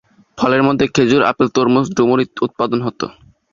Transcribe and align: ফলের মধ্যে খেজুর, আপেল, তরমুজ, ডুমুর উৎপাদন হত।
ফলের 0.37 0.61
মধ্যে 0.67 0.85
খেজুর, 0.95 1.21
আপেল, 1.23 1.47
তরমুজ, 1.55 1.85
ডুমুর 1.97 2.19
উৎপাদন 2.45 2.79
হত। 2.85 3.01